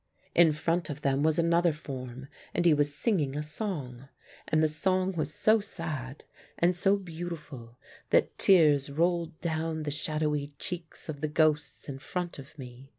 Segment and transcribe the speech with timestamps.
[0.33, 4.09] In front of them was another form, and he was singing a song,
[4.47, 6.25] and the song was so sad
[6.57, 7.77] and so beautiful
[8.09, 12.89] that tears rolled down the shadowy cheeks of the ghosts in front of me.